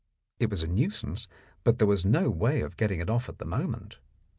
It 0.39 0.49
was 0.49 0.63
a 0.63 0.67
nuisance, 0.67 1.27
but 1.63 1.77
there 1.77 1.85
was 1.87 2.05
no 2.07 2.31
way 2.31 2.61
to 2.61 2.69
get 2.69 2.89
it 2.89 3.07
off 3.07 3.29
at 3.29 3.37
the 3.37 3.45
moment. 3.45 3.99